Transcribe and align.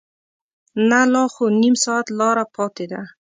نه 0.89 0.99
لا 1.13 1.23
خو 1.33 1.43
نیم 1.61 1.75
ساعت 1.83 2.07
لاره 2.17 2.45
پاتې 2.55 2.85
ده. 2.91 3.01